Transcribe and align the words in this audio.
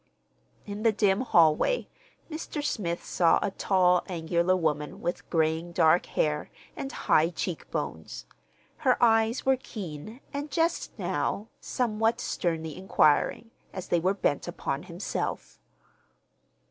In 0.65 0.81
the 0.81 0.91
dim 0.91 1.21
hallway 1.21 1.87
Mr. 2.27 2.63
Smith 2.63 3.05
saw 3.05 3.37
a 3.43 3.51
tall, 3.51 4.01
angular 4.07 4.55
woman 4.57 4.99
with 4.99 5.29
graying 5.29 5.73
dark 5.73 6.07
hair 6.07 6.49
and 6.75 6.91
high 6.91 7.29
cheek 7.29 7.69
bones. 7.69 8.25
Her 8.77 8.97
eyes 8.99 9.45
were 9.45 9.57
keen 9.57 10.19
and 10.33 10.49
just 10.49 10.97
now 10.97 11.49
somewhat 11.59 12.19
sternly 12.19 12.75
inquiring, 12.75 13.51
as 13.73 13.89
they 13.89 13.99
were 13.99 14.15
bent 14.15 14.47
upon 14.47 14.81
himself. 14.81 15.59